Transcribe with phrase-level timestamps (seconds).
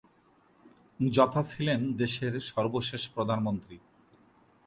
[0.99, 3.77] যথা ছিলেন দেশের সর্বশেষ প্রধানমন্ত্রী।